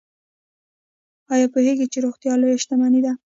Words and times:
ایا 1.33 1.47
پوهیږئ 1.53 1.87
چې 1.93 1.99
روغتیا 2.05 2.33
لویه 2.41 2.61
شتمني 2.63 2.99
ده؟ 3.05 3.11